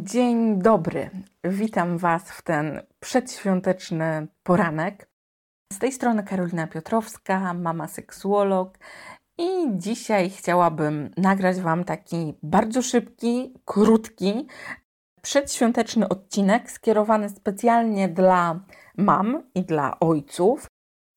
[0.00, 1.10] Dzień dobry.
[1.44, 5.08] Witam Was w ten przedświąteczny poranek.
[5.72, 8.78] Z tej strony Karolina Piotrowska, mama seksuolog.
[9.38, 14.46] I dzisiaj chciałabym nagrać Wam taki bardzo szybki, krótki,
[15.22, 18.60] przedświąteczny odcinek skierowany specjalnie dla
[18.96, 20.66] mam i dla ojców,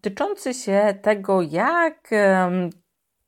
[0.03, 2.09] dotyczący się tego, jak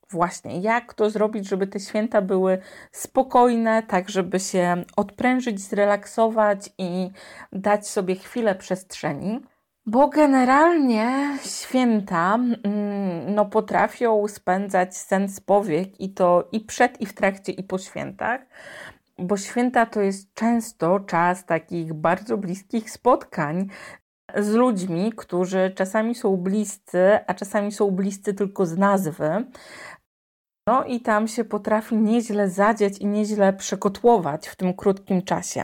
[0.10, 2.58] Właśnie, jak to zrobić, żeby te święta były
[2.92, 7.10] spokojne, tak żeby się odprężyć, zrelaksować i
[7.52, 9.42] dać sobie chwilę przestrzeni.
[9.86, 17.14] Bo generalnie święta mm, no, potrafią spędzać sens powiek i to i przed, i w
[17.14, 18.42] trakcie, i po świętach,
[19.20, 23.68] bo święta to jest często czas takich bardzo bliskich spotkań
[24.36, 29.46] z ludźmi, którzy czasami są bliscy, a czasami są bliscy tylko z nazwy,
[30.68, 35.64] no i tam się potrafi nieźle zadzieć i nieźle przekotłować w tym krótkim czasie.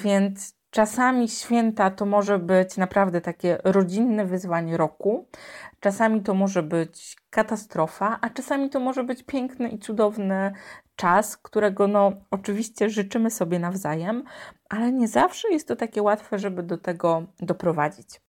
[0.00, 5.28] Więc czasami święta to może być naprawdę takie rodzinne wyzwanie roku,
[5.80, 10.52] czasami to może być katastrofa, a czasami to może być piękny i cudowny
[10.96, 14.24] czas, którego no oczywiście życzymy sobie nawzajem,
[14.68, 18.25] ale nie zawsze jest to takie łatwe, żeby do tego doprowadzić.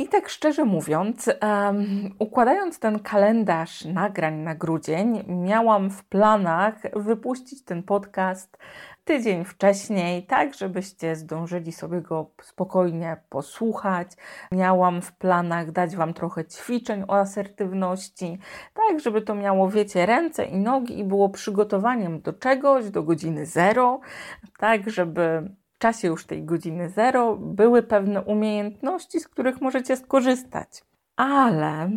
[0.00, 7.64] I tak szczerze mówiąc, um, układając ten kalendarz nagrań na grudzień, miałam w planach wypuścić
[7.64, 8.58] ten podcast
[9.04, 14.08] tydzień wcześniej, tak żebyście zdążyli sobie go spokojnie posłuchać.
[14.52, 18.38] Miałam w planach dać Wam trochę ćwiczeń o asertywności,
[18.74, 23.46] tak żeby to miało, wiecie, ręce i nogi i było przygotowaniem do czegoś, do godziny
[23.46, 24.00] zero,
[24.58, 30.84] tak żeby czasie już tej godziny zero były pewne umiejętności, z których możecie skorzystać.
[31.16, 31.90] Ale,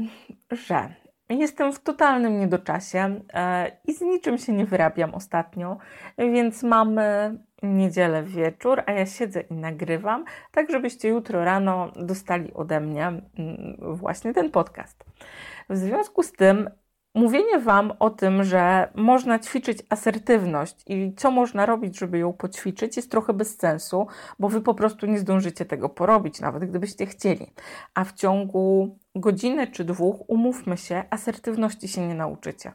[0.52, 0.94] że
[1.30, 5.78] jestem w totalnym niedoczasie e, i z niczym się nie wyrabiam ostatnio,
[6.18, 12.80] więc mamy niedzielę wieczór, a ja siedzę i nagrywam, tak żebyście jutro rano dostali ode
[12.80, 15.06] mnie mm, właśnie ten podcast.
[15.70, 16.70] W związku z tym
[17.16, 22.96] Mówienie Wam o tym, że można ćwiczyć asertywność i co można robić, żeby ją poćwiczyć,
[22.98, 24.08] jest trochę bez sensu,
[24.40, 27.48] bo Wy po prostu nie zdążycie tego porobić, nawet gdybyście chcieli.
[27.94, 32.72] A w ciągu godziny czy dwóch, umówmy się, asertywności się nie nauczycie.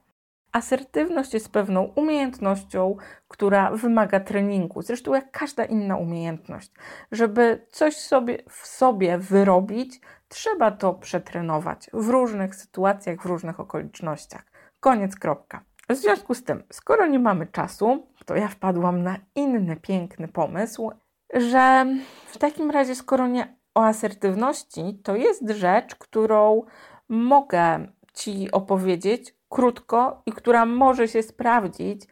[0.56, 2.96] Asertywność jest pewną umiejętnością,
[3.28, 6.72] która wymaga treningu, zresztą jak każda inna umiejętność.
[7.12, 14.42] Żeby coś sobie w sobie wyrobić, trzeba to przetrenować w różnych sytuacjach, w różnych okolicznościach.
[14.80, 15.64] Koniec, kropka.
[15.88, 20.90] W związku z tym, skoro nie mamy czasu, to ja wpadłam na inny piękny pomysł,
[21.34, 21.86] że
[22.26, 26.62] w takim razie, skoro nie o asertywności, to jest rzecz, którą
[27.08, 27.86] mogę
[28.16, 32.02] Ci opowiedzieć krótko i która może się sprawdzić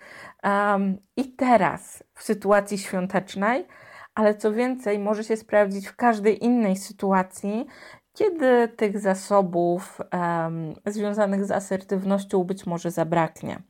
[0.42, 3.66] um, i teraz w sytuacji świątecznej,
[4.14, 7.66] ale co więcej, może się sprawdzić w każdej innej sytuacji,
[8.12, 13.62] kiedy tych zasobów um, związanych z asertywnością być może zabraknie.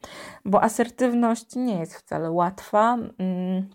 [0.45, 3.71] Bo asertywność nie jest wcale łatwa um,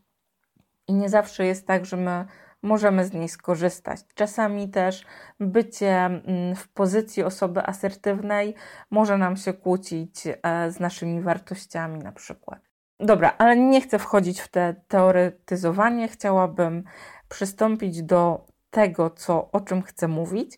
[0.88, 2.26] i nie zawsze jest tak, że my
[2.64, 4.00] możemy z niej skorzystać.
[4.16, 5.06] Czasami też
[5.40, 8.56] bycie mm, w pozycji osoby asertywnej
[8.92, 12.60] może nam się kłócić e, z naszymi wartościami, na przykład.
[13.00, 16.08] Dobra, ale nie chcę wchodzić w te teoretyzowanie.
[16.08, 16.84] Chciałabym
[17.30, 20.58] przystąpić do tego, co, o czym chcę mówić,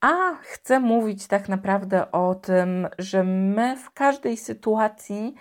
[0.00, 5.34] a chcę mówić tak naprawdę o tym, że my w każdej sytuacji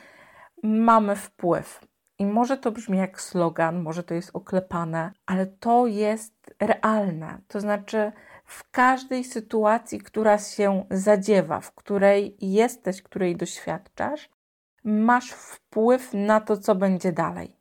[0.63, 1.86] mamy wpływ.
[2.19, 7.41] I może to brzmi jak slogan, może to jest oklepane, ale to jest realne.
[7.47, 8.11] To znaczy,
[8.45, 14.29] w każdej sytuacji, która się zadziewa, w której jesteś, której doświadczasz,
[14.83, 17.57] masz wpływ na to, co będzie dalej.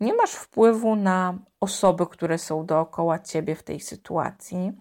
[0.00, 4.72] Nie masz wpływu na osoby, które są dookoła ciebie w tej sytuacji,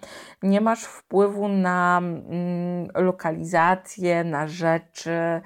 [0.43, 5.41] nie masz wpływu na mm, lokalizację, na rzeczy,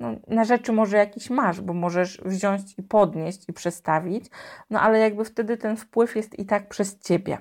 [0.00, 4.26] no, na rzeczy może jakiś masz, bo możesz wziąć i podnieść i przestawić,
[4.70, 7.38] no ale jakby wtedy ten wpływ jest i tak przez ciebie.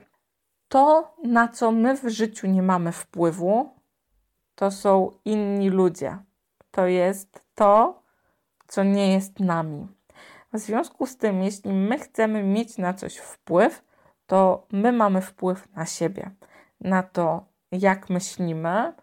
[0.67, 3.69] To, na co my w życiu nie mamy wpływu,
[4.55, 6.17] to są inni ludzie.
[6.71, 8.03] To jest to,
[8.67, 9.87] co nie jest nami.
[10.53, 13.83] W związku z tym, jeśli my chcemy mieć na coś wpływ,
[14.27, 16.31] to my mamy wpływ na siebie,
[16.81, 18.93] na to, jak myślimy,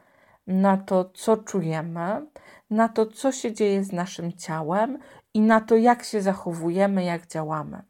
[0.47, 2.27] na to, co czujemy,
[2.73, 4.99] na to, co się dzieje z naszym ciałem
[5.35, 7.83] i na to, jak się zachowujemy, jak działamy.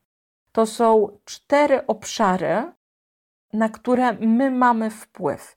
[0.53, 2.73] To są cztery obszary,
[3.53, 5.57] na które my mamy wpływ.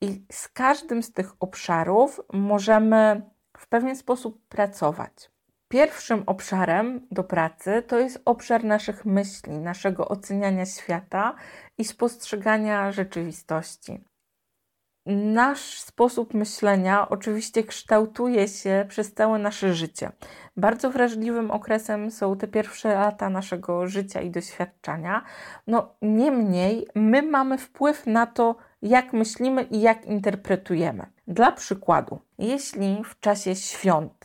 [0.00, 5.30] I z każdym z tych obszarów możemy w pewien sposób pracować.
[5.68, 11.34] Pierwszym obszarem do pracy to jest obszar naszych myśli, naszego oceniania świata
[11.78, 14.04] i spostrzegania rzeczywistości.
[15.06, 20.12] Nasz sposób myślenia oczywiście kształtuje się przez całe nasze życie.
[20.56, 25.22] Bardzo wrażliwym okresem są te pierwsze lata naszego życia i doświadczenia.
[25.66, 31.06] No, niemniej, my mamy wpływ na to, jak myślimy i jak interpretujemy.
[31.28, 34.24] Dla przykładu, jeśli w czasie świąt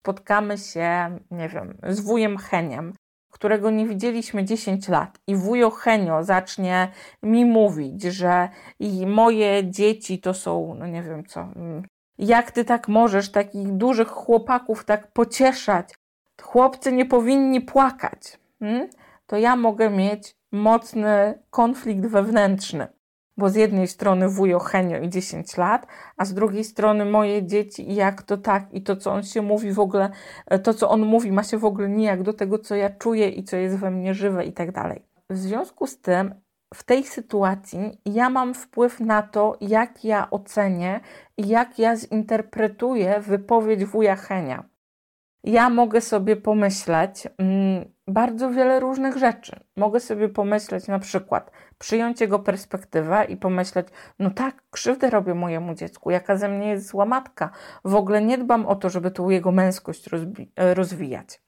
[0.00, 2.92] spotkamy się, nie wiem, z wujem Heniem,
[3.40, 6.88] którego nie widzieliśmy 10 lat i wujo Henio zacznie
[7.22, 8.48] mi mówić, że
[8.80, 11.82] i moje dzieci to są, no nie wiem co, mm,
[12.18, 15.94] jak ty tak możesz takich dużych chłopaków tak pocieszać?
[16.42, 18.38] Chłopcy nie powinni płakać.
[18.58, 18.88] Hmm?
[19.26, 22.88] To ja mogę mieć mocny konflikt wewnętrzny
[23.36, 25.86] bo z jednej strony wujo Henio i 10 lat,
[26.16, 29.42] a z drugiej strony moje dzieci i jak to tak i to, co on się
[29.42, 30.10] mówi w ogóle,
[30.46, 33.28] e, to, co on mówi, ma się w ogóle nijak do tego, co ja czuję
[33.28, 35.02] i co jest we mnie żywe i tak dalej.
[35.30, 36.34] W związku z tym,
[36.74, 41.00] w tej sytuacji ja mam wpływ na to, jak ja ocenię
[41.36, 44.64] i jak ja zinterpretuję wypowiedź wuja Henia.
[45.44, 49.60] Ja mogę sobie pomyśleć mm, bardzo wiele różnych rzeczy.
[49.76, 53.86] Mogę sobie pomyśleć na przykład, przyjąć jego perspektywę i pomyśleć,
[54.18, 57.50] no tak, krzywdę robię mojemu dziecku, jaka ze mnie jest zła matka.
[57.84, 60.08] W ogóle nie dbam o to, żeby tu jego męskość
[60.56, 61.40] rozwijać.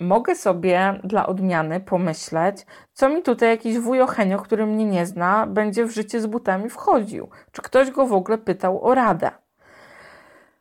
[0.00, 4.06] Mogę sobie dla odmiany pomyśleć, co mi tutaj jakiś wujo
[4.42, 7.28] który mnie nie zna, będzie w życie z butami wchodził.
[7.52, 9.30] Czy ktoś go w ogóle pytał o radę.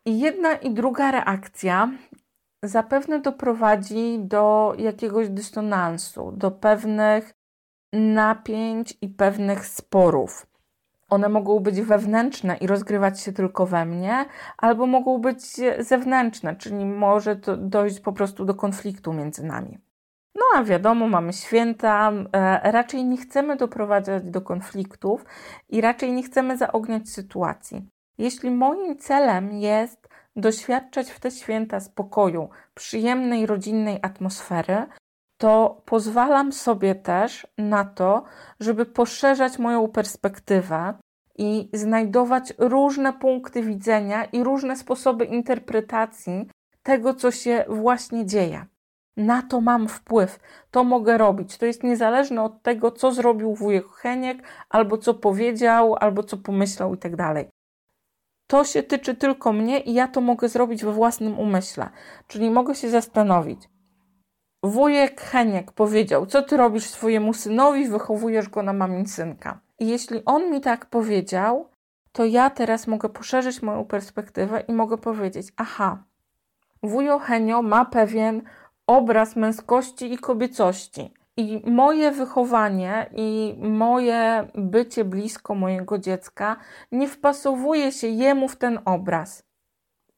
[0.06, 1.90] I jedna i druga reakcja
[2.64, 7.34] zapewne doprowadzi do jakiegoś dysonansu, do pewnych
[7.94, 10.48] napięć i pewnych sporów.
[11.10, 14.26] One mogą być wewnętrzne i rozgrywać się tylko we mnie,
[14.58, 15.42] albo mogą być
[15.80, 19.78] zewnętrzne, czyli może dojść po prostu do konfliktu między nami.
[20.36, 25.26] No a wiadomo, mamy święta, e, raczej nie chcemy doprowadzać do konfliktów
[25.70, 27.90] i raczej nie chcemy zaogniać sytuacji.
[28.18, 30.03] Jeśli moim celem jest
[30.36, 34.86] doświadczać w te święta spokoju, przyjemnej rodzinnej atmosfery,
[35.38, 38.24] to pozwalam sobie też na to,
[38.60, 40.94] żeby poszerzać moją perspektywę
[41.38, 46.50] i znajdować różne punkty widzenia i różne sposoby interpretacji
[46.84, 48.66] tego, co się właśnie dzieje.
[49.18, 50.40] Na to mam wpływ,
[50.72, 51.58] to mogę robić.
[51.58, 56.96] To jest niezależne od tego, co zrobił wujek Heniek, albo co powiedział, albo co pomyślał
[56.96, 57.53] i tak.
[58.48, 61.90] To się tyczy tylko mnie i ja to mogę zrobić we własnym umyśle.
[62.28, 63.70] Czyli mogę się zastanowić,
[64.64, 69.60] wujek Heniek powiedział, co ty robisz swojemu synowi, wychowujesz go na mamin synka.
[69.80, 71.70] I jeśli on mi tak powiedział,
[72.12, 76.04] to ja teraz mogę poszerzyć moją perspektywę i mogę powiedzieć, aha,
[76.84, 78.42] wujo Henio ma pewien
[78.88, 81.14] obraz męskości i kobiecości.
[81.38, 86.56] I moje wychowanie i moje bycie blisko mojego dziecka
[86.92, 89.44] nie wpasowuje się jemu w ten obraz.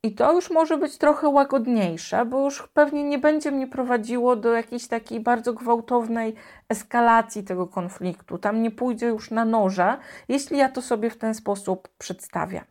[0.05, 4.53] I to już może być trochę łagodniejsze, bo już pewnie nie będzie mnie prowadziło do
[4.53, 6.35] jakiejś takiej bardzo gwałtownej
[6.69, 8.37] eskalacji tego konfliktu.
[8.37, 9.97] Tam nie pójdzie już na noże,
[10.27, 12.63] jeśli ja to sobie w ten sposób przedstawię.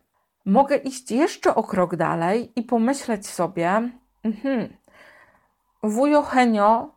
[0.45, 3.89] Mogę iść jeszcze o krok dalej i pomyśleć sobie,
[4.23, 4.77] mhm,
[5.83, 6.94] wujo Henio,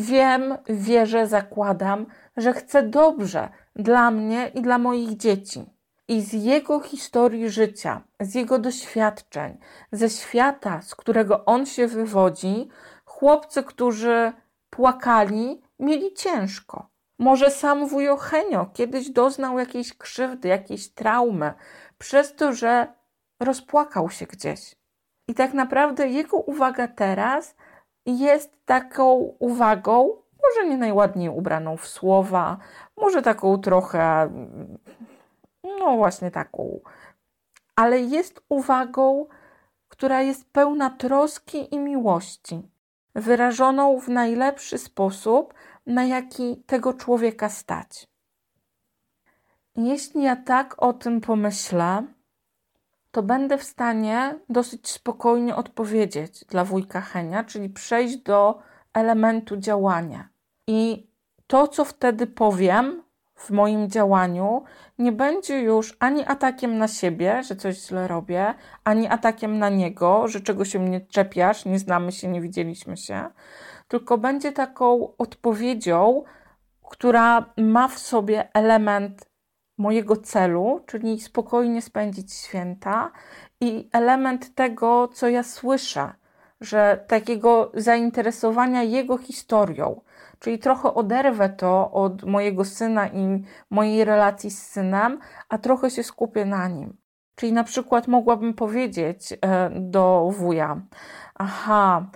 [0.00, 5.66] wiem, wierzę, zakładam, że chce dobrze dla mnie i dla moich dzieci
[6.08, 9.58] i z jego historii życia, z jego doświadczeń,
[9.92, 12.68] ze świata, z którego on się wywodzi,
[13.04, 14.32] chłopcy, którzy
[14.70, 16.88] płakali, mieli ciężko.
[17.18, 21.52] Może sam wujo Henio kiedyś doznał jakiejś krzywdy, jakiejś traumy,
[21.98, 22.92] przez to, że
[23.40, 24.76] rozpłakał się gdzieś.
[25.28, 27.54] I tak naprawdę jego uwaga teraz
[28.06, 32.58] jest taką uwagą, może nie najładniej ubraną w słowa,
[32.96, 34.30] może taką trochę
[35.64, 36.80] no właśnie taką.
[37.76, 39.26] Ale jest uwagą,
[39.88, 42.62] która jest pełna troski i miłości,
[43.14, 45.54] wyrażoną w najlepszy sposób,
[45.86, 48.08] na jaki tego człowieka stać.
[49.76, 52.02] Jeśli ja tak o tym pomyślę,
[53.12, 58.58] to będę w stanie dosyć spokojnie odpowiedzieć dla wujka Henia, czyli przejść do
[58.94, 60.28] elementu działania.
[60.66, 61.10] I
[61.46, 63.02] to, co wtedy powiem,
[63.34, 64.62] w moim działaniu
[64.98, 68.54] nie będzie już ani atakiem na siebie, że coś źle robię,
[68.84, 73.30] ani atakiem na niego, że czego się mnie czepiasz, nie znamy się, nie widzieliśmy się,
[73.88, 76.24] tylko będzie taką odpowiedzią,
[76.90, 79.31] która ma w sobie element
[79.82, 83.10] mojego celu, czyli spokojnie spędzić święta
[83.60, 86.12] i element tego, co ja słyszę,
[86.60, 90.00] że takiego zainteresowania jego historią,
[90.38, 96.02] czyli trochę oderwę to od mojego syna i mojej relacji z synem, a trochę się
[96.02, 96.96] skupię na nim.
[97.34, 100.80] Czyli na przykład mogłabym powiedzieć e, do wuja:
[101.34, 102.06] Aha,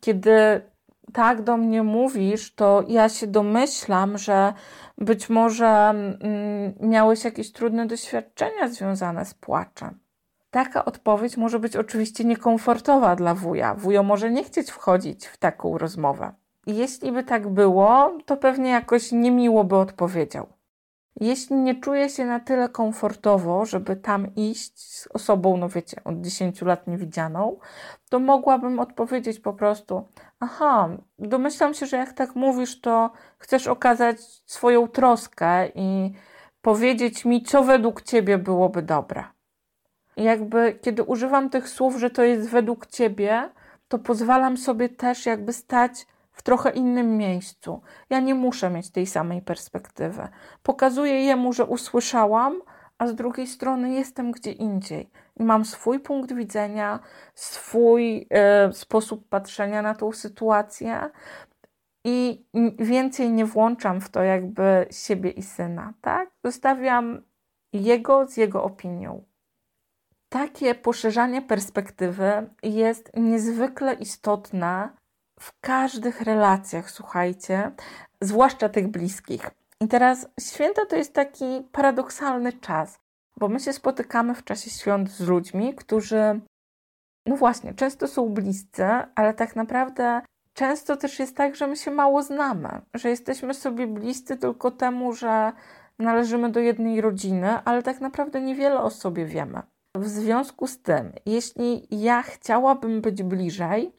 [0.00, 0.62] kiedy
[1.16, 4.52] tak do mnie mówisz, to ja się domyślam, że
[4.98, 9.98] być może mm, miałeś jakieś trudne doświadczenia związane z płaczem.
[10.50, 13.74] Taka odpowiedź może być oczywiście niekomfortowa dla wuja.
[13.74, 16.32] Wujo może nie chcieć wchodzić w taką rozmowę.
[16.66, 20.46] Jeśli by tak było, to pewnie jakoś niemiło by odpowiedział.
[21.20, 26.20] Jeśli nie czuję się na tyle komfortowo, żeby tam iść z osobą, no wiecie, od
[26.20, 27.58] 10 lat niewidzianą,
[28.08, 30.08] to mogłabym odpowiedzieć po prostu:
[30.40, 36.12] Aha, domyślam się, że jak tak mówisz, to chcesz okazać swoją troskę i
[36.62, 39.24] powiedzieć mi, co według ciebie byłoby dobre.
[40.16, 43.50] I jakby, kiedy używam tych słów, że to jest według ciebie,
[43.88, 46.06] to pozwalam sobie też jakby stać
[46.36, 47.82] w trochę innym miejscu.
[48.10, 50.28] Ja nie muszę mieć tej samej perspektywy.
[50.62, 52.62] Pokazuję jemu, że usłyszałam,
[52.98, 57.00] a z drugiej strony jestem gdzie indziej i mam swój punkt widzenia,
[57.34, 61.10] swój e, sposób patrzenia na tą sytuację
[62.04, 62.46] i
[62.78, 66.30] więcej nie włączam w to jakby siebie i syna, tak?
[66.44, 67.22] Zostawiam
[67.72, 69.24] jego z jego opinią.
[70.28, 74.88] Takie poszerzanie perspektywy jest niezwykle istotne
[75.40, 77.72] w każdych relacjach, słuchajcie,
[78.20, 79.50] zwłaszcza tych bliskich.
[79.80, 82.98] I teraz święta to jest taki paradoksalny czas,
[83.38, 86.40] bo my się spotykamy w czasie świąt z ludźmi, którzy,
[87.26, 90.22] no właśnie, często są bliscy, ale tak naprawdę
[90.54, 95.12] często też jest tak, że my się mało znamy, że jesteśmy sobie bliscy tylko temu,
[95.12, 95.52] że
[95.98, 99.62] należymy do jednej rodziny, ale tak naprawdę niewiele o sobie wiemy.
[99.96, 103.92] W związku z tym, jeśli ja chciałabym być bliżej,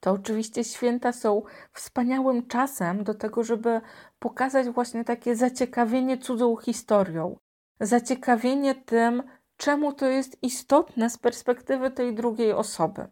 [0.00, 3.80] to oczywiście święta są wspaniałym czasem do tego, żeby
[4.18, 7.38] pokazać właśnie takie zaciekawienie cudzą historią,
[7.80, 9.22] zaciekawienie tym,
[9.56, 13.08] czemu to jest istotne z perspektywy tej drugiej osoby.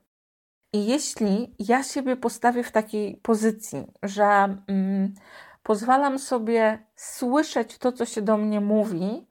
[0.73, 4.25] I jeśli ja siebie postawię w takiej pozycji, że
[4.69, 5.14] mm,
[5.62, 9.26] pozwalam sobie słyszeć to, co się do mnie mówi,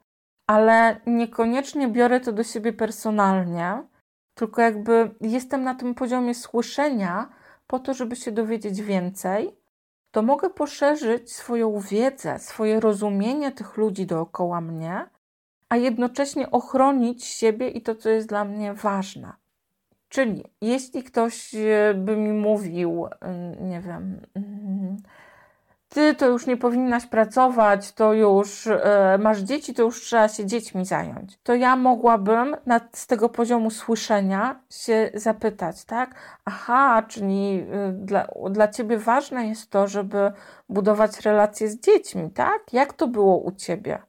[0.48, 3.84] ale niekoniecznie biorę to do siebie personalnie,
[4.34, 7.30] tylko jakby jestem na tym poziomie słyszenia,
[7.67, 9.55] po to, żeby się dowiedzieć więcej,
[10.12, 15.10] to mogę poszerzyć swoją wiedzę, swoje rozumienie tych ludzi dookoła mnie,
[15.69, 19.34] a jednocześnie ochronić siebie i to, co jest dla mnie ważne.
[20.10, 24.98] Czyli jeśli ktoś e, by mi mówił, mm, nie wiem, mm,
[25.96, 30.46] ty to już nie powinnaś pracować, to już e, masz dzieci, to już trzeba się
[30.46, 31.38] dziećmi zająć.
[31.44, 36.16] To ja mogłabym na, z tego poziomu słyszenia się zapytać, tak?
[36.46, 37.60] Aha, czyli
[37.90, 40.32] y, dla, dla ciebie ważne jest to, żeby
[40.70, 42.74] budować relacje z dziećmi, tak?
[42.74, 44.00] Jak to było u ciebie?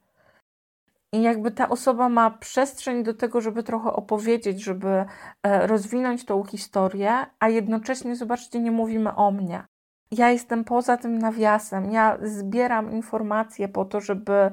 [1.13, 5.05] I jakby ta osoba ma przestrzeń do tego, żeby trochę opowiedzieć, żeby
[5.43, 9.63] e, rozwinąć tą historię, a jednocześnie, zobaczcie, nie mówimy o mnie
[10.11, 14.51] ja jestem poza tym nawiasem, ja zbieram informacje po to, żeby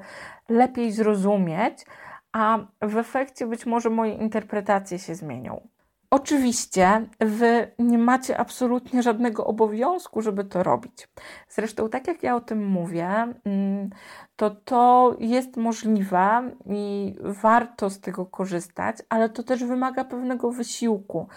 [0.48, 1.86] lepiej zrozumieć,
[2.32, 5.68] a w efekcie być może moje interpretacje się zmienią.
[6.10, 11.08] Oczywiście, wy nie macie absolutnie żadnego obowiązku, żeby to robić.
[11.48, 13.08] Zresztą, tak jak ja o tym mówię,
[13.44, 13.90] mm,
[14.36, 21.28] to to jest możliwe i warto z tego korzystać, ale to też wymaga pewnego wysiłku,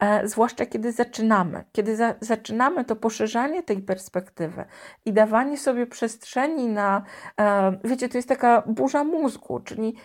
[0.00, 1.64] e, zwłaszcza kiedy zaczynamy.
[1.72, 4.64] Kiedy za, zaczynamy, to poszerzanie tej perspektywy
[5.04, 7.02] i dawanie sobie przestrzeni na,
[7.40, 9.96] e, wiecie, to jest taka burza mózgu, czyli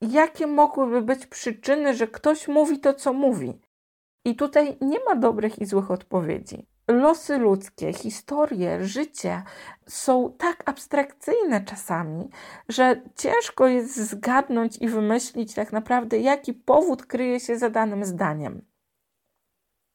[0.00, 3.60] jakie mogłyby być przyczyny, że ktoś mówi to, co mówi.
[4.24, 6.66] I tutaj nie ma dobrych i złych odpowiedzi.
[6.88, 9.42] Losy ludzkie, historie, życie
[9.88, 12.30] są tak abstrakcyjne czasami,
[12.68, 18.62] że ciężko jest zgadnąć i wymyślić tak naprawdę, jaki powód kryje się za danym zdaniem.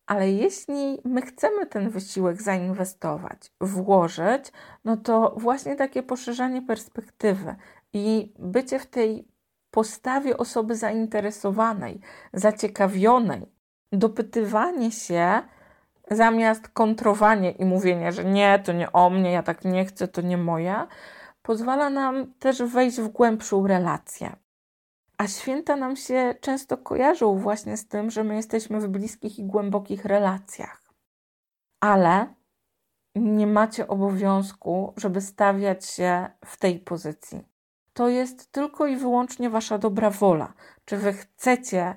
[0.06, 4.52] Ale jeśli my chcemy ten wysiłek zainwestować, włożyć,
[4.84, 7.56] no to właśnie takie poszerzanie perspektywy
[7.94, 9.35] i bycie w tej
[9.76, 12.00] postawie osoby zainteresowanej,
[12.34, 13.42] zaciekawionej,
[13.92, 15.42] dopytywanie się
[16.12, 20.22] zamiast kontrowanie i mówienie, że nie, to nie o mnie, ja tak nie chcę, to
[20.22, 20.88] nie moja,
[21.42, 24.36] pozwala nam też wejść w głębszą relację.
[25.18, 29.44] A święta nam się często kojarzą właśnie z tym, że my jesteśmy w bliskich i
[29.44, 30.82] głębokich relacjach.
[31.80, 32.34] Ale
[33.16, 37.55] nie macie obowiązku, żeby stawiać się w tej pozycji
[37.96, 40.54] to jest tylko i wyłącznie wasza dobra wola.
[40.86, 41.96] Czy wy chcecie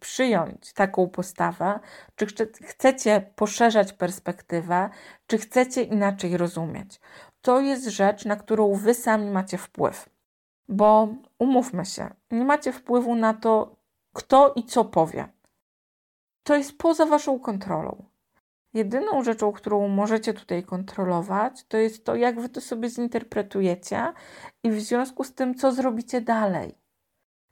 [0.00, 1.80] przyjąć taką postawę,
[2.16, 2.26] czy
[2.62, 4.90] chcecie poszerzać perspektywę,
[5.26, 7.00] czy chcecie inaczej rozumieć.
[7.42, 10.08] To jest rzecz, na którą wy sami macie wpływ.
[10.68, 11.08] Bo
[11.38, 13.76] umówmy się, nie macie wpływu na to,
[14.12, 15.28] kto i co powie.
[16.42, 18.04] To jest poza waszą kontrolą.
[18.74, 24.12] Jedyną rzeczą, którą możecie tutaj kontrolować, to jest to, jak wy to sobie zinterpretujecie
[24.62, 26.78] i w związku z tym, co zrobicie dalej.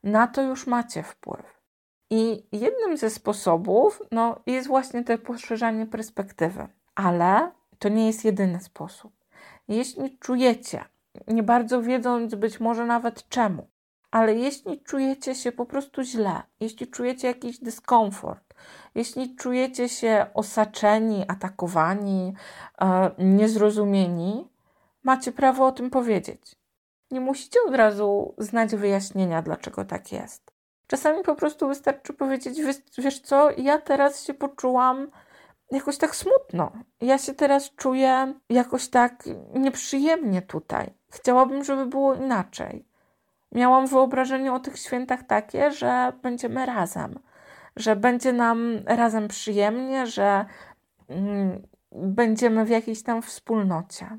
[0.03, 1.63] Na to już macie wpływ.
[2.11, 8.61] I jednym ze sposobów no, jest właśnie to poszerzanie perspektywy, ale to nie jest jedyny
[8.61, 9.13] sposób.
[9.69, 10.85] Jeśli czujecie,
[11.29, 13.72] nie bardzo wiedząc być może nawet czemu,
[14.13, 18.55] ale jeśli czujecie się po prostu źle, jeśli czujecie jakiś dyskomfort,
[18.95, 22.35] jeśli czujecie się osaczeni, atakowani,
[22.81, 24.49] e, niezrozumieni,
[25.03, 26.57] macie prawo o tym powiedzieć.
[27.11, 30.53] Nie musicie od razu znać wyjaśnienia, dlaczego tak jest.
[30.87, 32.59] Czasami po prostu wystarczy powiedzieć:
[32.99, 35.11] Wiesz co, ja teraz się poczułam
[35.71, 36.73] jakoś tak smutno.
[37.01, 40.95] Ja się teraz czuję jakoś tak nieprzyjemnie tutaj.
[41.11, 42.92] Chciałabym, żeby było inaczej.
[43.53, 47.19] Miałam wyobrażenie o tych świętach takie, że będziemy razem,
[47.77, 50.45] że będzie nam razem przyjemnie, że
[51.09, 54.19] mm, będziemy w jakiejś tam wspólnocie.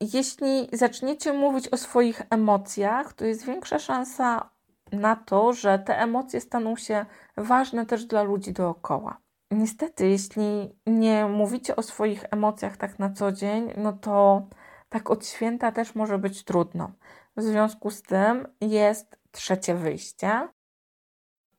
[0.00, 4.50] Jeśli zaczniecie mówić o swoich emocjach, to jest większa szansa
[4.92, 7.06] na to, że te emocje staną się
[7.36, 9.18] ważne też dla ludzi dookoła.
[9.50, 14.46] Niestety, jeśli nie mówicie o swoich emocjach tak na co dzień, no to
[14.88, 16.90] tak od święta też może być trudno.
[17.38, 20.48] W związku z tym jest trzecie wyjście.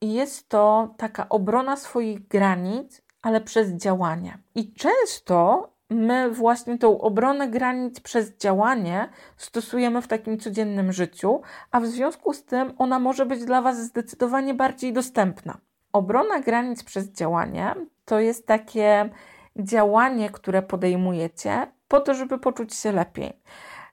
[0.02, 4.38] Jest to taka obrona swoich granic, ale przez działanie.
[4.56, 11.80] I często my właśnie tą obronę granic przez działanie stosujemy w takim codziennym życiu, a
[11.80, 15.58] w związku z tym ona może być dla Was zdecydowanie bardziej dostępna.
[15.94, 19.10] Obrona granic przez działanie to jest takie
[19.56, 23.34] działanie, które podejmujecie po to, żeby poczuć się lepiej.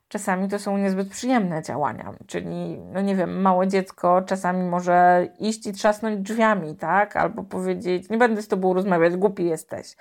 [0.08, 5.66] Czasami to są niezbyt przyjemne działania, czyli, no nie wiem, małe dziecko czasami może iść
[5.66, 7.16] i trzasnąć drzwiami, tak?
[7.16, 9.96] Albo powiedzieć, nie będę z tobą rozmawiać, głupi jesteś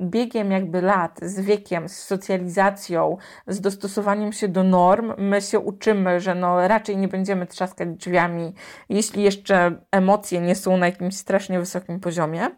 [0.00, 6.20] biegiem jakby lat, z wiekiem, z socjalizacją, z dostosowaniem się do norm, my się uczymy,
[6.20, 8.54] że no raczej nie będziemy trzaskać drzwiami,
[8.88, 12.48] jeśli jeszcze emocje nie są na jakimś strasznie wysokim poziomie,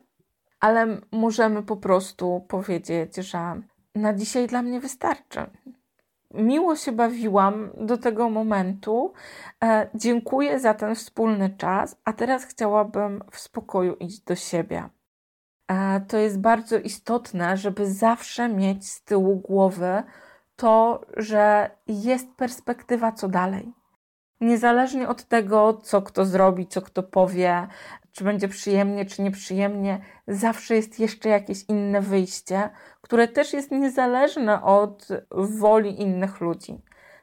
[0.60, 3.60] ale możemy po prostu powiedzieć, że
[3.94, 5.40] na dzisiaj dla mnie wystarczy.
[6.34, 9.12] Miło się bawiłam do tego momentu.
[9.64, 14.88] E, dziękuję za ten wspólny czas, a teraz chciałabym w spokoju iść do siebie
[16.08, 20.02] to jest bardzo istotne, żeby zawsze mieć z tyłu głowy
[20.56, 23.72] to, że jest perspektywa co dalej.
[24.44, 27.66] Niezależnie od tego, co kto zrobi, co kto powie,
[28.12, 34.62] czy będzie przyjemnie, czy nieprzyjemnie, zawsze jest jeszcze jakieś inne wyjście, które też jest niezależne
[34.62, 36.82] od woli innych ludzi.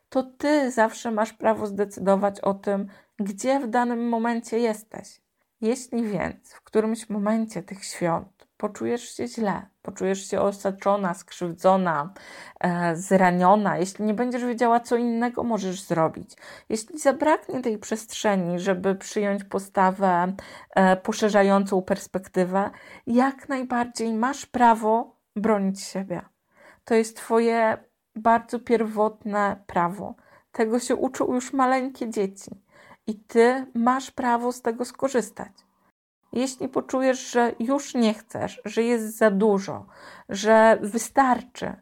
[0.10, 2.88] To ty zawsze masz prawo zdecydować o tym,
[3.20, 5.22] gdzie w danym momencie jesteś.
[5.62, 12.14] Jeśli więc w którymś momencie tych świąt poczujesz się źle, poczujesz się osaczona, skrzywdzona,
[12.60, 16.34] e, zraniona, jeśli nie będziesz wiedziała, co innego możesz zrobić,
[16.70, 20.34] jeśli zabraknie tej przestrzeni, żeby przyjąć postawę
[20.76, 22.70] e, poszerzającą perspektywę,
[23.08, 26.22] jak najbardziej masz prawo bronić siebie.
[26.86, 27.78] To jest Twoje
[28.16, 30.16] bardzo pierwotne prawo.
[30.52, 32.52] Tego się uczą już maleńkie dzieci
[33.08, 35.52] i Ty masz prawo z tego skorzystać.
[36.34, 39.86] Jeśli poczujesz, że już nie chcesz, że jest za dużo,
[40.30, 41.76] że wystarczy,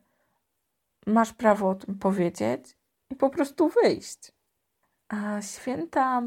[1.08, 2.78] masz prawo o tym powiedzieć
[3.10, 4.32] i po prostu wyjść.
[5.08, 6.22] A święta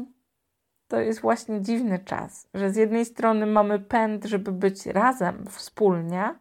[0.87, 6.35] to jest właśnie dziwny czas, że z jednej strony mamy pęd, żeby być razem, wspólnie,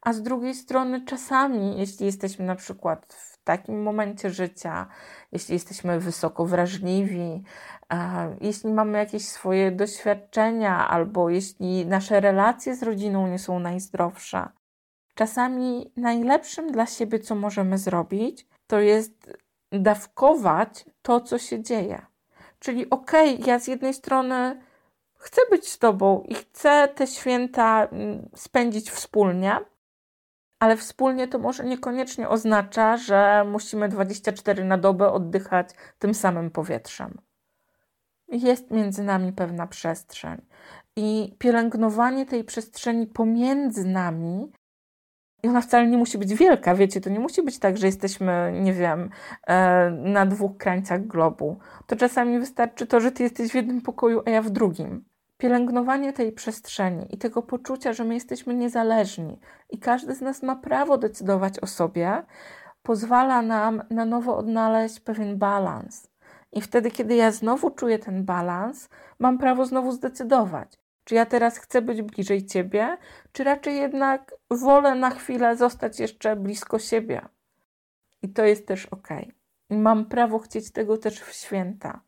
[0.00, 4.86] a z drugiej strony czasami, jeśli jesteśmy na przykład w takim momencie życia,
[5.32, 7.42] jeśli jesteśmy wysoko wrażliwi,
[8.40, 14.48] jeśli mamy jakieś swoje doświadczenia, albo jeśli nasze relacje z rodziną nie są najzdrowsze,
[15.14, 19.32] czasami najlepszym dla siebie, co możemy zrobić, to jest
[19.72, 22.06] dawkować to, co się dzieje.
[22.58, 24.60] Czyli okej, okay, ja z jednej strony
[25.14, 29.56] chcę być z Tobą i chcę te święta mm, spędzić wspólnie,
[30.58, 37.18] ale wspólnie to może niekoniecznie oznacza, że musimy 24 na dobę oddychać tym samym powietrzem.
[38.28, 40.42] Jest między nami pewna przestrzeń
[40.96, 44.52] i pielęgnowanie tej przestrzeni pomiędzy nami
[45.42, 48.60] I ona wcale nie musi być wielka, wiecie, to nie musi być tak, że jesteśmy,
[48.62, 49.10] nie wiem,
[49.46, 51.58] e, na dwóch krańcach globu.
[51.86, 55.04] To czasami wystarczy to, że ty jesteś w jednym pokoju, a ja w drugim.
[55.38, 60.56] Pielęgnowanie tej przestrzeni i tego poczucia, że my jesteśmy niezależni i każdy z nas ma
[60.56, 62.22] prawo decydować o sobie,
[62.82, 66.10] pozwala nam na nowo odnaleźć pewien balans.
[66.52, 70.72] I wtedy, kiedy ja znowu czuję ten balans, mam prawo znowu zdecydować,
[71.04, 72.98] czy ja teraz chcę być bliżej ciebie,
[73.32, 77.28] czy raczej jednak wolę na chwilę zostać jeszcze blisko siebie.
[78.22, 79.08] I to jest też ok.
[79.70, 82.05] I mam prawo chcieć tego też w święta.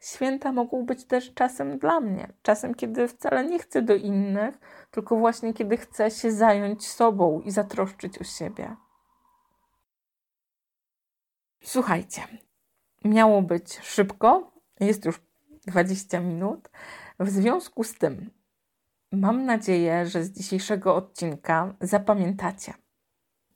[0.00, 4.58] Święta mogą być też czasem dla mnie, czasem, kiedy wcale nie chcę do innych,
[4.90, 8.76] tylko właśnie kiedy chcę się zająć sobą i zatroszczyć o siebie.
[11.62, 12.22] Słuchajcie,
[13.04, 15.20] miało być szybko, jest już
[15.66, 16.68] 20 minut.
[17.20, 18.30] W związku z tym,
[19.12, 22.74] mam nadzieję, że z dzisiejszego odcinka zapamiętacie,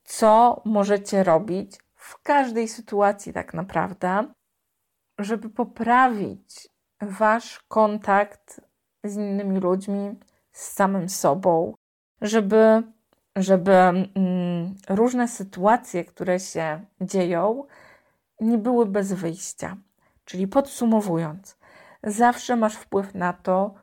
[0.05, 4.33] co możecie robić w każdej sytuacji, tak naprawdę,
[5.25, 6.69] żeby poprawić
[7.01, 8.61] wasz kontakt
[9.05, 10.19] z innymi ludźmi,
[10.53, 11.75] z samym sobą,
[12.21, 12.83] żeby,
[13.37, 17.65] żeby mm, różne sytuacje, które się dzieją,
[18.41, 19.77] nie były bez wyjścia.
[20.25, 21.57] Czyli podsumowując,
[22.03, 23.75] zawsze masz wpływ na to,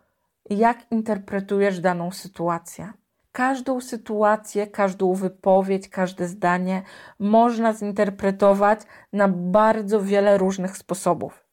[0.50, 2.94] jak interpretujesz daną sytuację.
[3.38, 6.82] Każdą sytuację, każdą wypowiedź, każde zdanie
[7.20, 8.80] można zinterpretować
[9.14, 11.46] na bardzo wiele różnych sposobów.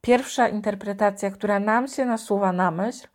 [0.00, 3.08] Pierwsza interpretacja, która nam się nasuwa na myśl,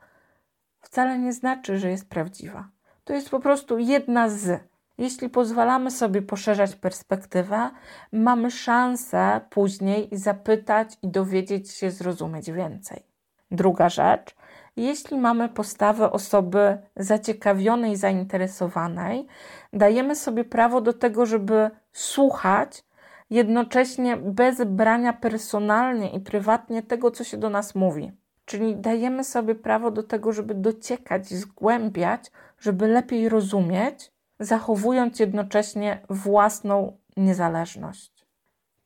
[0.82, 2.70] wcale nie znaczy, że jest prawdziwa.
[3.04, 4.64] To jest po prostu jedna z.
[4.98, 7.70] Jeśli pozwalamy sobie poszerzać perspektywę,
[8.12, 13.04] mamy szansę później zapytać i dowiedzieć się, zrozumieć więcej.
[13.52, 14.36] Druga rzecz,
[14.78, 19.28] jeśli mamy postawę osoby zaciekawionej, zainteresowanej,
[19.74, 22.84] dajemy sobie prawo do tego, żeby słuchać,
[23.30, 28.12] jednocześnie bez brania personalnie i prywatnie tego, co się do nas mówi.
[28.46, 36.98] Czyli dajemy sobie prawo do tego, żeby dociekać, zgłębiać, żeby lepiej rozumieć, zachowując jednocześnie własną
[37.18, 38.28] niezależność.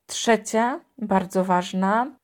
[0.06, 2.14] Trzecie, bardzo ważne,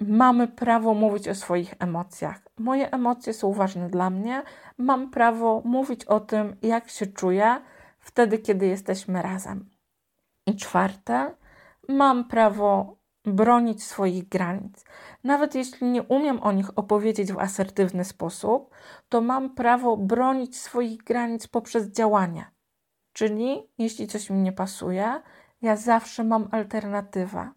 [0.00, 2.47] mamy prawo mówić o swoich emocjach.
[2.58, 4.42] Moje emocje są ważne dla mnie.
[4.78, 7.60] Mam prawo mówić o tym, jak się czuję
[7.98, 9.70] wtedy, kiedy jesteśmy razem.
[10.46, 11.34] I czwarte,
[11.88, 14.84] mam prawo bronić swoich granic.
[15.24, 18.74] Nawet jeśli nie umiem o nich opowiedzieć w asertywny sposób,
[19.08, 22.50] to mam prawo bronić swoich granic poprzez działanie.
[23.12, 25.22] Czyli jeśli coś mi nie pasuje,
[25.62, 27.50] ja zawsze mam alternatywę.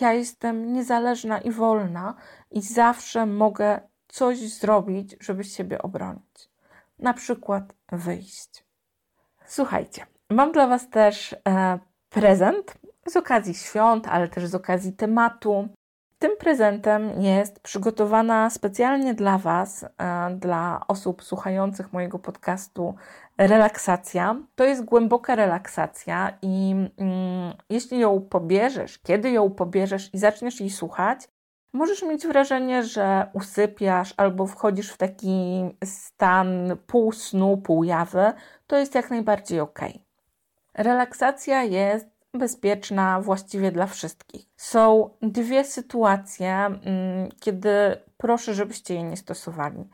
[0.00, 2.14] Ja jestem niezależna i wolna
[2.50, 3.80] i zawsze mogę
[4.14, 6.50] coś zrobić, żeby siebie obronić.
[6.98, 8.64] Na przykład wyjść.
[9.46, 11.78] Słuchajcie, mam dla Was też e,
[12.10, 12.74] prezent
[13.06, 15.68] z okazji świąt, ale też z okazji tematu.
[16.18, 22.94] Tym prezentem jest przygotowana specjalnie dla Was, e, dla osób słuchających mojego podcastu,
[23.38, 24.36] relaksacja.
[24.54, 30.70] To jest głęboka relaksacja, i mm, jeśli ją pobierzesz, kiedy ją pobierzesz i zaczniesz jej
[30.70, 31.28] słuchać,
[31.74, 38.32] możesz mieć wrażenie, że usypiasz albo wchodzisz w taki stan pół snu, pół jawy.
[38.66, 39.80] To jest jak najbardziej ok.
[40.74, 44.46] Relaksacja jest bezpieczna właściwie dla wszystkich.
[44.56, 47.70] Są dwie sytuacje, mm, kiedy
[48.16, 49.88] proszę, żebyście jej nie stosowali.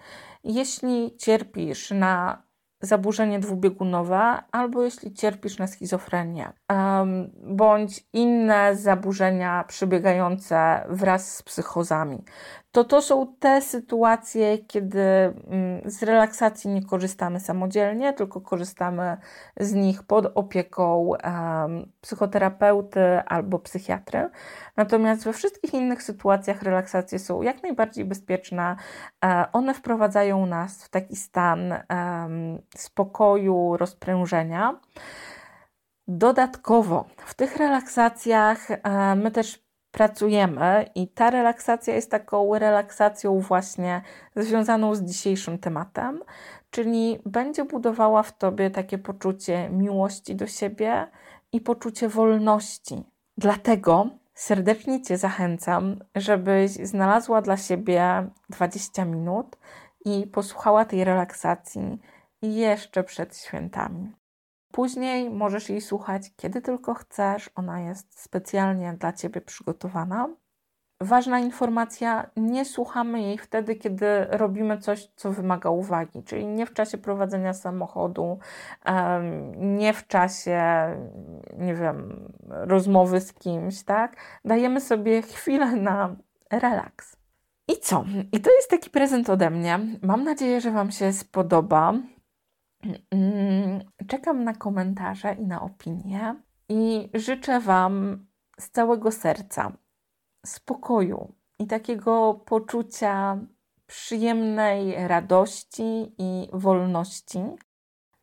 [0.44, 2.42] Jeśli cierpisz na
[2.80, 6.52] zaburzenie dwubiegunowe, albo jeśli cierpisz na schizofrenię,
[7.46, 12.24] bądź inne zaburzenia przebiegające wraz z psychozami
[12.72, 15.34] to to są te sytuacje, kiedy mm,
[15.84, 19.16] z relaksacji nie korzystamy samodzielnie, tylko korzystamy
[19.60, 21.12] z nich pod opieką
[22.00, 24.30] psychoterapeuty albo psychiatry.
[24.76, 28.76] Natomiast we wszystkich innych sytuacjach relaksacje są jak najbardziej bezpieczne.
[29.24, 31.74] E, one wprowadzają nas w taki stan
[32.76, 34.80] spokoju, rozprężenia.
[36.08, 44.02] Dodatkowo w tych relaksacjach e, my też pracujemy i ta relaksacja jest taką relaksacją właśnie
[44.36, 46.20] związaną z dzisiejszym tematem,
[46.70, 51.06] czyli będzie budowała w tobie takie poczucie miłości do siebie
[51.52, 53.02] i poczucie wolności.
[53.36, 59.56] Dlatego serdecznie Cię zachęcam, żebyś znalazła dla siebie 20 minut
[60.04, 61.98] i posłuchała tej relaksacji
[62.42, 64.12] jeszcze przed świętami.
[64.72, 70.28] Później możesz jej słuchać kiedy tylko chcesz, ona jest specjalnie dla ciebie przygotowana.
[71.02, 76.72] ważna informacja, nie słuchamy jej wtedy, kiedy robimy coś, co wymaga uwagi, czyli nie w
[76.72, 78.38] czasie prowadzenia samochodu,
[79.56, 80.60] nie w czasie,
[81.58, 84.16] nie wiem, rozmowy z kimś, tak?
[84.44, 86.16] Dajemy sobie chwilę na
[86.50, 87.16] relaks.
[87.68, 88.04] I co?
[88.32, 89.78] I to jest taki prezent ode mnie.
[90.02, 91.92] Mam nadzieję, że Wam się spodoba.
[93.10, 96.34] Mm, czekam na komentarze i na opinie
[96.68, 98.26] i życzę Wam
[98.58, 99.72] z całego serca
[100.46, 103.38] spokoju i takiego poczucia
[103.86, 107.40] przyjemnej radości i wolności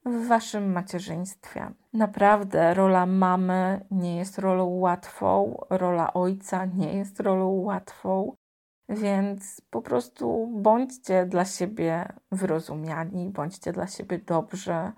[0.05, 1.71] w Waszym macierzyństwie.
[1.93, 8.35] Naprawdę, rola mamy nie jest rolą łatwą, rola ojca nie jest rolą łatwą,
[8.89, 14.91] więc po prostu bądźcie dla siebie wyrozumiani, bądźcie dla siebie dobrze.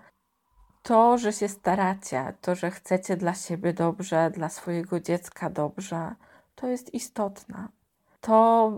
[0.82, 6.14] To, że się staracie, to, że chcecie dla siebie dobrze, dla swojego dziecka dobrze,
[6.54, 7.68] to jest istotne.
[8.20, 8.72] To,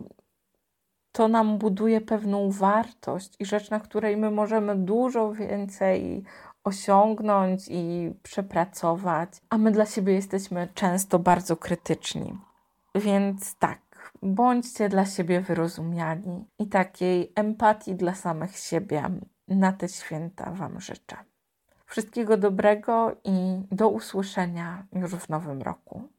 [1.13, 6.25] to nam buduje pewną wartość i rzecz, na której my możemy dużo więcej
[6.65, 12.39] osiągnąć i przepracować, a my dla siebie jesteśmy często bardzo krytyczni.
[12.95, 13.81] Więc tak,
[14.23, 19.03] bądźcie dla siebie wyrozumiali i takiej empatii dla samych siebie
[19.49, 21.17] na te święta Wam życzę.
[21.87, 26.03] Wszystkiego dobrego i do usłyszenia już w nowym roku.